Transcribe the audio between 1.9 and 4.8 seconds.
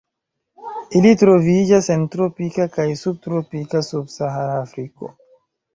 en tropika kaj subtropika sub-Sahara